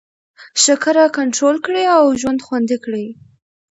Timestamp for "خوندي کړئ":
2.45-3.05